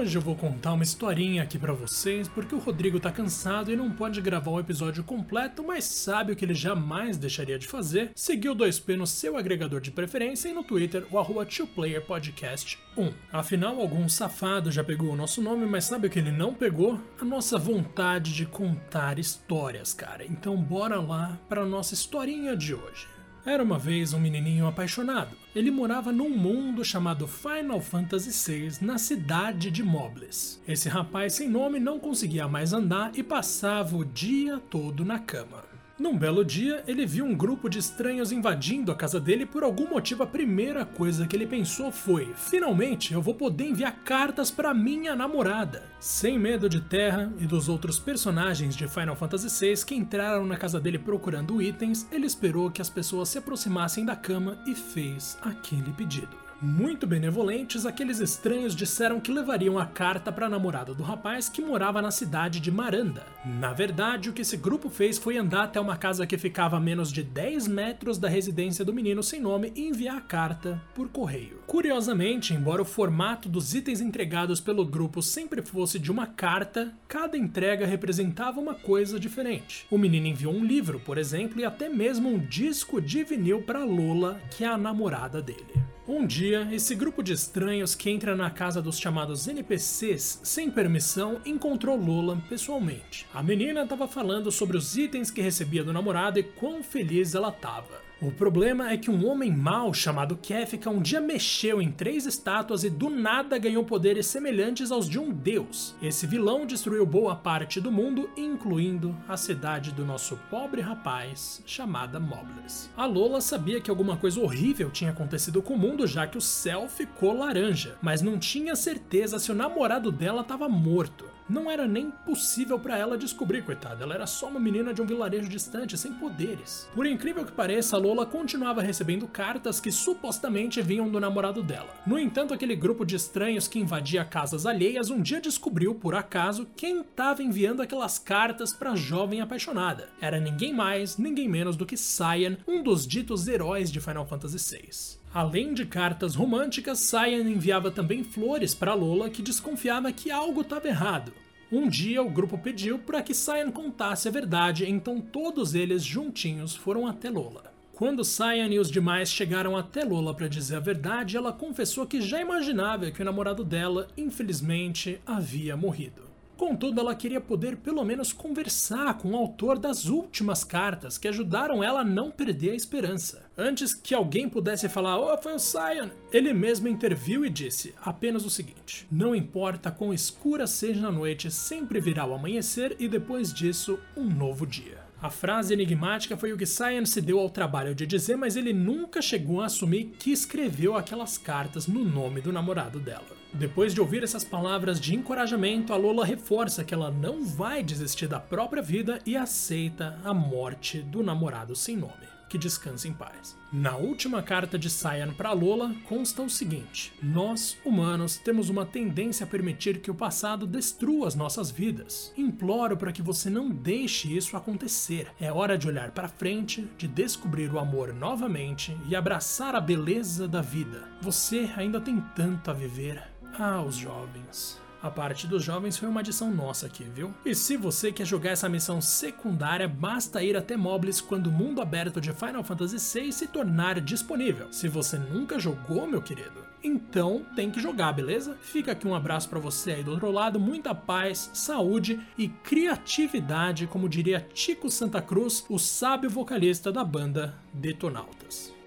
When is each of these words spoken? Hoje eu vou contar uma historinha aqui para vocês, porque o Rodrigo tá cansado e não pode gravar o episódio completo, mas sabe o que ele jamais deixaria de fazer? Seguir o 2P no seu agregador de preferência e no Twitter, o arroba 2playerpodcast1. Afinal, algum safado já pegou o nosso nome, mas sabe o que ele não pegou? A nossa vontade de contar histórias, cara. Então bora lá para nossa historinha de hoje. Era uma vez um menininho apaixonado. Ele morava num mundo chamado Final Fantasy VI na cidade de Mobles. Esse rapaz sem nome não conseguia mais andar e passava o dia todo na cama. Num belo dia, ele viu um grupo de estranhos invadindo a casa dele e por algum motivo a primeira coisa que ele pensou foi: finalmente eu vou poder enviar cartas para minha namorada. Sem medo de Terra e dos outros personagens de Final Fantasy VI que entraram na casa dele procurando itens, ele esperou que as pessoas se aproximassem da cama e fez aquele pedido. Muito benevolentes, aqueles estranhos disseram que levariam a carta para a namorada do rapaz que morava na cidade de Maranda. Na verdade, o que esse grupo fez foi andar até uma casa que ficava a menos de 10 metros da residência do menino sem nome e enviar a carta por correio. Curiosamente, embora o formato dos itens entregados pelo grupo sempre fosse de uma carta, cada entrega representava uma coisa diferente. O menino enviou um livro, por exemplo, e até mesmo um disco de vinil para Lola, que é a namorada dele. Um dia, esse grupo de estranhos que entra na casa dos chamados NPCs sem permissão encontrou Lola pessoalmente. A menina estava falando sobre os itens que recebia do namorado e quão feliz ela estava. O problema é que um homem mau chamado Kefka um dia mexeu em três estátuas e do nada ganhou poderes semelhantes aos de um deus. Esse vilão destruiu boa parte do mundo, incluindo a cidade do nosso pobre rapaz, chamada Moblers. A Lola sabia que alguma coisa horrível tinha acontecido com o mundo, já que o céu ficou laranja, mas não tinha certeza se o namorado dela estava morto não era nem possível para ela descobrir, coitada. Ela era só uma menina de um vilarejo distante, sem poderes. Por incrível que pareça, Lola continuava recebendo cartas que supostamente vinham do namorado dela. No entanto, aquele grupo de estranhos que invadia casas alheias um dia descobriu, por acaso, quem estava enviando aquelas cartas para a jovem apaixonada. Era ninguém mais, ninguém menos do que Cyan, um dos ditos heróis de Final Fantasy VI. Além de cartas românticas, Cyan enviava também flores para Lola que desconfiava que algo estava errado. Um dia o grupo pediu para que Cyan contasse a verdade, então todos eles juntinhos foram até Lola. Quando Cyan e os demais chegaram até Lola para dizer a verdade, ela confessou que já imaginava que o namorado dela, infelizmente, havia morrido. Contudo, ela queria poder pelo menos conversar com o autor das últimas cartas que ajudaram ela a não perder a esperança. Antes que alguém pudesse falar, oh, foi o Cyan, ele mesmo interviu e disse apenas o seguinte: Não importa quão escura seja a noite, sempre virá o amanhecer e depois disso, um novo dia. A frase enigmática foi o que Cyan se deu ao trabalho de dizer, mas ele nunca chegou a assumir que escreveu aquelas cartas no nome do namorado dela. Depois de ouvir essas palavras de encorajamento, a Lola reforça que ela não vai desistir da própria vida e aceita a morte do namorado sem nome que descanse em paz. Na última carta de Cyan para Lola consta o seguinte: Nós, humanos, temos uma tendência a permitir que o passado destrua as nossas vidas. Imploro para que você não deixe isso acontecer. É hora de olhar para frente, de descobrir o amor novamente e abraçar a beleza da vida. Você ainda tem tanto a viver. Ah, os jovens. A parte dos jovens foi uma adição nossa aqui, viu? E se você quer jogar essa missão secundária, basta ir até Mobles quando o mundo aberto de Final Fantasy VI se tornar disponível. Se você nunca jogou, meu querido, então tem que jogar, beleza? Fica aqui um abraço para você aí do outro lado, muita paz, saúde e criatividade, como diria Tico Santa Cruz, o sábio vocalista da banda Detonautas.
Hoje 0.00 0.16
eu 0.16 0.22
vou 0.22 0.34
contar 0.34 0.72
uma 0.72 0.82
historinha 0.82 1.42
aqui 1.42 1.58
para 1.58 1.74
vocês, 1.74 2.26
porque 2.26 2.54
o 2.54 2.58
Rodrigo 2.58 2.98
tá 2.98 3.12
cansado 3.12 3.70
e 3.70 3.76
não 3.76 3.90
pode 3.90 4.18
gravar 4.22 4.50
o 4.50 4.58
episódio 4.58 5.04
completo, 5.04 5.62
mas 5.62 5.84
sabe 5.84 6.32
o 6.32 6.36
que 6.36 6.42
ele 6.42 6.54
jamais 6.54 7.18
deixaria 7.18 7.58
de 7.58 7.68
fazer? 7.68 8.10
Seguir 8.14 8.48
o 8.48 8.56
2P 8.56 8.96
no 8.96 9.06
seu 9.06 9.36
agregador 9.36 9.78
de 9.78 9.90
preferência 9.90 10.48
e 10.48 10.54
no 10.54 10.64
Twitter, 10.64 11.04
o 11.10 11.18
arroba 11.18 11.44
2playerpodcast1. 11.44 13.12
Afinal, 13.30 13.78
algum 13.78 14.08
safado 14.08 14.72
já 14.72 14.82
pegou 14.82 15.12
o 15.12 15.16
nosso 15.16 15.42
nome, 15.42 15.66
mas 15.66 15.84
sabe 15.84 16.06
o 16.06 16.10
que 16.10 16.18
ele 16.18 16.32
não 16.32 16.54
pegou? 16.54 16.98
A 17.20 17.24
nossa 17.26 17.58
vontade 17.58 18.34
de 18.34 18.46
contar 18.46 19.18
histórias, 19.18 19.92
cara. 19.92 20.24
Então 20.24 20.56
bora 20.56 20.98
lá 20.98 21.38
para 21.46 21.66
nossa 21.66 21.92
historinha 21.92 22.56
de 22.56 22.74
hoje. 22.74 23.06
Era 23.44 23.62
uma 23.62 23.78
vez 23.78 24.12
um 24.12 24.20
menininho 24.20 24.66
apaixonado. 24.66 25.34
Ele 25.54 25.70
morava 25.70 26.12
num 26.12 26.28
mundo 26.28 26.84
chamado 26.84 27.26
Final 27.26 27.80
Fantasy 27.80 28.30
VI 28.30 28.84
na 28.84 28.98
cidade 28.98 29.70
de 29.70 29.82
Mobles. 29.82 30.62
Esse 30.68 30.88
rapaz 30.88 31.34
sem 31.34 31.48
nome 31.48 31.80
não 31.80 31.98
conseguia 31.98 32.46
mais 32.46 32.72
andar 32.72 33.12
e 33.14 33.22
passava 33.22 33.96
o 33.96 34.04
dia 34.04 34.58
todo 34.58 35.04
na 35.04 35.18
cama. 35.18 35.69
Num 36.00 36.16
belo 36.16 36.42
dia, 36.42 36.82
ele 36.86 37.04
viu 37.04 37.26
um 37.26 37.34
grupo 37.34 37.68
de 37.68 37.78
estranhos 37.78 38.32
invadindo 38.32 38.90
a 38.90 38.94
casa 38.94 39.20
dele 39.20 39.42
e 39.42 39.46
por 39.46 39.62
algum 39.62 39.86
motivo 39.86 40.22
a 40.22 40.26
primeira 40.26 40.86
coisa 40.86 41.26
que 41.26 41.36
ele 41.36 41.46
pensou 41.46 41.92
foi: 41.92 42.32
finalmente 42.34 43.12
eu 43.12 43.20
vou 43.20 43.34
poder 43.34 43.64
enviar 43.64 43.94
cartas 44.02 44.50
para 44.50 44.72
minha 44.72 45.14
namorada. 45.14 45.82
Sem 46.00 46.38
medo 46.38 46.70
de 46.70 46.80
Terra 46.80 47.30
e 47.38 47.46
dos 47.46 47.68
outros 47.68 47.98
personagens 47.98 48.74
de 48.74 48.88
Final 48.88 49.14
Fantasy 49.14 49.48
VI 49.50 49.84
que 49.84 49.94
entraram 49.94 50.46
na 50.46 50.56
casa 50.56 50.80
dele 50.80 50.98
procurando 50.98 51.60
itens, 51.60 52.08
ele 52.10 52.24
esperou 52.24 52.70
que 52.70 52.80
as 52.80 52.88
pessoas 52.88 53.28
se 53.28 53.36
aproximassem 53.36 54.02
da 54.02 54.16
cama 54.16 54.56
e 54.66 54.74
fez 54.74 55.36
aquele 55.42 55.92
pedido. 55.92 56.49
Muito 56.62 57.06
benevolentes, 57.06 57.86
aqueles 57.86 58.20
estranhos 58.20 58.76
disseram 58.76 59.18
que 59.18 59.32
levariam 59.32 59.78
a 59.78 59.86
carta 59.86 60.30
para 60.30 60.44
a 60.44 60.48
namorada 60.48 60.92
do 60.92 61.02
rapaz 61.02 61.48
que 61.48 61.62
morava 61.62 62.02
na 62.02 62.10
cidade 62.10 62.60
de 62.60 62.70
Maranda. 62.70 63.24
Na 63.46 63.72
verdade, 63.72 64.28
o 64.28 64.32
que 64.34 64.42
esse 64.42 64.58
grupo 64.58 64.90
fez 64.90 65.16
foi 65.16 65.38
andar 65.38 65.64
até 65.64 65.80
uma 65.80 65.96
casa 65.96 66.26
que 66.26 66.36
ficava 66.36 66.76
a 66.76 66.80
menos 66.80 67.10
de 67.10 67.22
10 67.22 67.66
metros 67.66 68.18
da 68.18 68.28
residência 68.28 68.84
do 68.84 68.92
menino 68.92 69.22
sem 69.22 69.40
nome 69.40 69.72
e 69.74 69.88
enviar 69.88 70.18
a 70.18 70.20
carta 70.20 70.78
por 70.94 71.08
correio. 71.08 71.60
Curiosamente, 71.66 72.52
embora 72.52 72.82
o 72.82 72.84
formato 72.84 73.48
dos 73.48 73.74
itens 73.74 74.02
entregados 74.02 74.60
pelo 74.60 74.84
grupo 74.84 75.22
sempre 75.22 75.62
fosse 75.62 75.98
de 75.98 76.12
uma 76.12 76.26
carta, 76.26 76.92
cada 77.08 77.38
entrega 77.38 77.86
representava 77.86 78.60
uma 78.60 78.74
coisa 78.74 79.18
diferente. 79.18 79.86
O 79.90 79.96
menino 79.96 80.26
enviou 80.26 80.52
um 80.52 80.62
livro, 80.62 81.00
por 81.00 81.16
exemplo, 81.16 81.58
e 81.58 81.64
até 81.64 81.88
mesmo 81.88 82.28
um 82.28 82.38
disco 82.38 83.00
de 83.00 83.24
vinil 83.24 83.62
para 83.62 83.82
Lola, 83.82 84.38
que 84.50 84.62
é 84.62 84.66
a 84.66 84.76
namorada 84.76 85.40
dele. 85.40 85.79
Um 86.12 86.26
dia, 86.26 86.68
esse 86.72 86.96
grupo 86.96 87.22
de 87.22 87.32
estranhos 87.32 87.94
que 87.94 88.10
entra 88.10 88.34
na 88.34 88.50
casa 88.50 88.82
dos 88.82 88.98
chamados 88.98 89.46
NPCs 89.46 90.40
sem 90.42 90.68
permissão 90.68 91.40
encontrou 91.46 91.96
Lola 91.96 92.42
pessoalmente. 92.48 93.28
A 93.32 93.40
menina 93.44 93.84
estava 93.84 94.08
falando 94.08 94.50
sobre 94.50 94.76
os 94.76 94.96
itens 94.96 95.30
que 95.30 95.40
recebia 95.40 95.84
do 95.84 95.92
namorado 95.92 96.40
e 96.40 96.42
quão 96.42 96.82
feliz 96.82 97.36
ela 97.36 97.50
estava. 97.50 98.09
O 98.22 98.30
problema 98.30 98.92
é 98.92 98.98
que 98.98 99.10
um 99.10 99.26
homem 99.26 99.50
mau 99.50 99.94
chamado 99.94 100.36
Kefka 100.36 100.90
um 100.90 101.00
dia 101.00 101.22
mexeu 101.22 101.80
em 101.80 101.90
três 101.90 102.26
estátuas 102.26 102.84
e 102.84 102.90
do 102.90 103.08
nada 103.08 103.56
ganhou 103.56 103.82
poderes 103.82 104.26
semelhantes 104.26 104.92
aos 104.92 105.08
de 105.08 105.18
um 105.18 105.32
deus. 105.32 105.94
Esse 106.02 106.26
vilão 106.26 106.66
destruiu 106.66 107.06
boa 107.06 107.34
parte 107.34 107.80
do 107.80 107.90
mundo, 107.90 108.28
incluindo 108.36 109.16
a 109.26 109.38
cidade 109.38 109.90
do 109.92 110.04
nosso 110.04 110.38
pobre 110.50 110.82
rapaz, 110.82 111.62
chamada 111.64 112.20
Moblers. 112.20 112.90
A 112.94 113.06
Lola 113.06 113.40
sabia 113.40 113.80
que 113.80 113.88
alguma 113.88 114.18
coisa 114.18 114.38
horrível 114.38 114.90
tinha 114.90 115.12
acontecido 115.12 115.62
com 115.62 115.72
o 115.72 115.78
mundo, 115.78 116.06
já 116.06 116.26
que 116.26 116.36
o 116.36 116.42
céu 116.42 116.88
ficou 116.88 117.38
laranja, 117.38 117.96
mas 118.02 118.20
não 118.20 118.38
tinha 118.38 118.76
certeza 118.76 119.38
se 119.38 119.50
o 119.50 119.54
namorado 119.54 120.12
dela 120.12 120.42
estava 120.42 120.68
morto 120.68 121.24
não 121.50 121.70
era 121.70 121.86
nem 121.86 122.10
possível 122.10 122.78
para 122.78 122.96
ela 122.96 123.18
descobrir, 123.18 123.62
coitada. 123.62 124.04
Ela 124.04 124.14
era 124.14 124.26
só 124.26 124.48
uma 124.48 124.60
menina 124.60 124.94
de 124.94 125.02
um 125.02 125.06
vilarejo 125.06 125.48
distante, 125.48 125.98
sem 125.98 126.12
poderes. 126.12 126.88
Por 126.94 127.04
incrível 127.04 127.44
que 127.44 127.52
pareça, 127.52 127.98
Lola 127.98 128.24
continuava 128.24 128.80
recebendo 128.80 129.26
cartas 129.26 129.80
que 129.80 129.90
supostamente 129.90 130.80
vinham 130.80 131.08
do 131.08 131.18
namorado 131.18 131.62
dela. 131.62 131.94
No 132.06 132.18
entanto, 132.18 132.54
aquele 132.54 132.76
grupo 132.76 133.04
de 133.04 133.16
estranhos 133.16 133.66
que 133.66 133.80
invadia 133.80 134.24
casas 134.24 134.64
alheias 134.64 135.10
um 135.10 135.20
dia 135.20 135.40
descobriu, 135.40 135.94
por 135.94 136.14
acaso, 136.14 136.68
quem 136.76 137.00
estava 137.00 137.42
enviando 137.42 137.82
aquelas 137.82 138.18
cartas 138.18 138.72
para 138.72 138.92
a 138.92 138.96
jovem 138.96 139.40
apaixonada. 139.40 140.08
Era 140.20 140.38
ninguém 140.38 140.72
mais, 140.72 141.18
ninguém 141.18 141.48
menos 141.48 141.76
do 141.76 141.84
que 141.84 141.96
Cyan, 141.96 142.58
um 142.66 142.82
dos 142.82 143.06
ditos 143.06 143.48
heróis 143.48 143.90
de 143.90 144.00
Final 144.00 144.26
Fantasy 144.26 144.76
VI. 144.76 145.20
Além 145.32 145.72
de 145.72 145.86
cartas 145.86 146.34
românticas, 146.34 146.98
Cyan 146.98 147.48
enviava 147.48 147.90
também 147.90 148.24
flores 148.24 148.74
para 148.74 148.94
Lola 148.94 149.30
que 149.30 149.42
desconfiava 149.42 150.10
que 150.12 150.28
algo 150.30 150.62
estava 150.62 150.88
errado. 150.88 151.32
Um 151.72 151.88
dia 151.88 152.20
o 152.20 152.28
grupo 152.28 152.58
pediu 152.58 152.98
para 152.98 153.22
que 153.22 153.32
Cyan 153.32 153.70
contasse 153.70 154.26
a 154.26 154.30
verdade, 154.30 154.90
então 154.90 155.20
todos 155.20 155.72
eles 155.72 156.02
juntinhos 156.02 156.74
foram 156.74 157.06
até 157.06 157.30
Lola. 157.30 157.72
Quando 157.92 158.24
Cyan 158.24 158.66
e 158.70 158.78
os 158.80 158.90
demais 158.90 159.30
chegaram 159.30 159.76
até 159.76 160.02
Lola 160.02 160.34
para 160.34 160.48
dizer 160.48 160.76
a 160.76 160.80
verdade, 160.80 161.36
ela 161.36 161.52
confessou 161.52 162.08
que 162.08 162.20
já 162.20 162.40
imaginava 162.40 163.12
que 163.12 163.22
o 163.22 163.24
namorado 163.24 163.62
dela, 163.62 164.08
infelizmente, 164.16 165.20
havia 165.24 165.76
morrido. 165.76 166.29
Contudo, 166.60 167.00
ela 167.00 167.14
queria 167.14 167.40
poder 167.40 167.78
pelo 167.78 168.04
menos 168.04 168.34
conversar 168.34 169.16
com 169.16 169.30
o 169.30 169.36
autor 169.36 169.78
das 169.78 170.04
últimas 170.04 170.62
cartas 170.62 171.16
que 171.16 171.26
ajudaram 171.26 171.82
ela 171.82 172.00
a 172.00 172.04
não 172.04 172.30
perder 172.30 172.72
a 172.72 172.74
esperança. 172.74 173.50
Antes 173.56 173.94
que 173.94 174.14
alguém 174.14 174.46
pudesse 174.46 174.86
falar, 174.86 175.18
oh, 175.18 175.38
foi 175.38 175.54
o 175.54 175.58
Cyan, 175.58 176.10
ele 176.30 176.52
mesmo 176.52 176.86
interviu 176.86 177.46
e 177.46 177.48
disse 177.48 177.94
apenas 178.04 178.44
o 178.44 178.50
seguinte: 178.50 179.06
Não 179.10 179.34
importa 179.34 179.90
quão 179.90 180.12
escura 180.12 180.66
seja 180.66 181.08
a 181.08 181.10
noite, 181.10 181.50
sempre 181.50 181.98
virá 181.98 182.26
o 182.26 182.34
amanhecer 182.34 182.94
e 182.98 183.08
depois 183.08 183.54
disso, 183.54 183.98
um 184.14 184.24
novo 184.24 184.66
dia. 184.66 185.09
A 185.22 185.28
frase 185.28 185.74
enigmática 185.74 186.34
foi 186.34 186.50
o 186.50 186.56
que 186.56 186.64
Cyan 186.64 187.04
se 187.04 187.20
deu 187.20 187.38
ao 187.38 187.50
trabalho 187.50 187.94
de 187.94 188.06
dizer, 188.06 188.36
mas 188.36 188.56
ele 188.56 188.72
nunca 188.72 189.20
chegou 189.20 189.60
a 189.60 189.66
assumir 189.66 190.12
que 190.18 190.32
escreveu 190.32 190.96
aquelas 190.96 191.36
cartas 191.36 191.86
no 191.86 192.02
nome 192.02 192.40
do 192.40 192.50
namorado 192.50 192.98
dela. 192.98 193.26
Depois 193.52 193.92
de 193.92 194.00
ouvir 194.00 194.22
essas 194.22 194.44
palavras 194.44 194.98
de 194.98 195.14
encorajamento, 195.14 195.92
a 195.92 195.96
Lola 195.96 196.24
reforça 196.24 196.84
que 196.84 196.94
ela 196.94 197.10
não 197.10 197.44
vai 197.44 197.82
desistir 197.82 198.28
da 198.28 198.40
própria 198.40 198.82
vida 198.82 199.18
e 199.26 199.36
aceita 199.36 200.18
a 200.24 200.32
morte 200.32 201.02
do 201.02 201.22
namorado 201.22 201.76
sem 201.76 201.96
nome 201.98 202.39
que 202.50 202.58
descanse 202.58 203.08
em 203.08 203.12
paz. 203.12 203.56
Na 203.72 203.96
última 203.96 204.42
carta 204.42 204.76
de 204.76 204.90
Cyan 204.90 205.32
para 205.32 205.52
Lola 205.52 205.94
consta 206.08 206.42
o 206.42 206.50
seguinte: 206.50 207.12
Nós, 207.22 207.78
humanos, 207.84 208.36
temos 208.36 208.68
uma 208.68 208.84
tendência 208.84 209.44
a 209.44 209.46
permitir 209.46 210.00
que 210.00 210.10
o 210.10 210.14
passado 210.14 210.66
destrua 210.66 211.28
as 211.28 211.36
nossas 211.36 211.70
vidas. 211.70 212.34
Imploro 212.36 212.96
para 212.96 213.12
que 213.12 213.22
você 213.22 213.48
não 213.48 213.70
deixe 213.70 214.36
isso 214.36 214.56
acontecer. 214.56 215.28
É 215.40 215.52
hora 215.52 215.78
de 215.78 215.86
olhar 215.86 216.10
para 216.10 216.28
frente, 216.28 216.90
de 216.98 217.06
descobrir 217.06 217.72
o 217.72 217.78
amor 217.78 218.12
novamente 218.12 218.96
e 219.08 219.14
abraçar 219.14 219.76
a 219.76 219.80
beleza 219.80 220.48
da 220.48 220.60
vida. 220.60 221.08
Você 221.22 221.70
ainda 221.76 222.00
tem 222.00 222.20
tanto 222.34 222.70
a 222.70 222.74
viver. 222.74 223.22
Ah, 223.56 223.80
os 223.82 223.94
jovens. 223.94 224.80
A 225.02 225.10
parte 225.10 225.46
dos 225.46 225.64
jovens 225.64 225.96
foi 225.96 226.08
uma 226.08 226.20
adição 226.20 226.50
nossa 226.50 226.86
aqui, 226.86 227.04
viu? 227.04 227.32
E 227.44 227.54
se 227.54 227.76
você 227.76 228.12
quer 228.12 228.26
jogar 228.26 228.50
essa 228.50 228.68
missão 228.68 229.00
secundária, 229.00 229.88
basta 229.88 230.42
ir 230.42 230.56
até 230.56 230.76
Mobles 230.76 231.22
quando 231.22 231.46
o 231.46 231.52
mundo 231.52 231.80
aberto 231.80 232.20
de 232.20 232.32
Final 232.32 232.62
Fantasy 232.62 233.20
VI 233.20 233.32
se 233.32 233.46
tornar 233.46 233.98
disponível. 234.00 234.70
Se 234.70 234.88
você 234.88 235.16
nunca 235.16 235.58
jogou, 235.58 236.06
meu 236.06 236.20
querido, 236.20 236.64
então 236.84 237.46
tem 237.56 237.70
que 237.70 237.80
jogar, 237.80 238.12
beleza? 238.12 238.58
Fica 238.60 238.92
aqui 238.92 239.08
um 239.08 239.14
abraço 239.14 239.48
para 239.48 239.58
você 239.58 239.92
aí 239.92 240.02
do 240.02 240.10
outro 240.10 240.30
lado, 240.30 240.60
muita 240.60 240.94
paz, 240.94 241.50
saúde 241.54 242.20
e 242.36 242.48
criatividade, 242.48 243.86
como 243.86 244.08
diria 244.08 244.46
Tico 244.52 244.90
Santa 244.90 245.22
Cruz, 245.22 245.64
o 245.68 245.78
sábio 245.78 246.28
vocalista 246.28 246.92
da 246.92 247.04
banda 247.04 247.54
Detonautas. 247.72 248.79